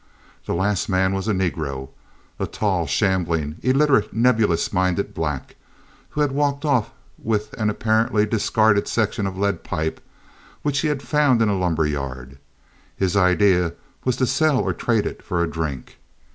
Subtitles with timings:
[0.47, 1.89] The last man was a negro,
[2.39, 5.55] a tall, shambling, illiterate, nebulous minded black,
[6.09, 6.89] who had walked off
[7.19, 10.01] with an apparently discarded section of lead pipe
[10.63, 12.39] which he had found in a lumber yard.
[12.95, 15.99] His idea was to sell or trade it for a drink.